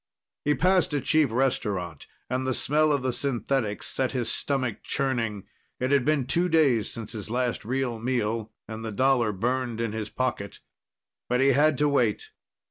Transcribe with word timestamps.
He 0.43 0.55
passed 0.55 0.95
a 0.95 0.99
cheap 0.99 1.29
restaurant, 1.29 2.07
and 2.27 2.47
the 2.47 2.55
smell 2.55 2.91
of 2.91 3.03
the 3.03 3.13
synthetics 3.13 3.85
set 3.85 4.13
his 4.13 4.31
stomach 4.31 4.81
churning. 4.81 5.43
It 5.79 5.91
had 5.91 6.05
been 6.05 6.25
two 6.25 6.49
days 6.49 6.89
since 6.91 7.11
his 7.11 7.29
last 7.29 7.63
real 7.63 7.99
meal, 7.99 8.51
and 8.67 8.83
the 8.83 8.91
dollar 8.91 9.31
burned 9.31 9.79
in 9.79 9.91
his 9.91 10.09
pocket. 10.09 10.59
But 11.29 11.39
he 11.39 11.49
had 11.49 11.77
to 11.77 11.87
wait. 11.87 12.31